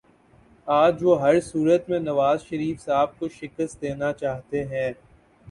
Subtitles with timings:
[0.67, 4.91] آج وہ ہر صورت میں نوازشریف صاحب کو شکست دینا چاہتے ہیں